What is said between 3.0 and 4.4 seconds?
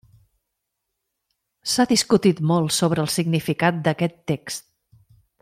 el significat d'aquest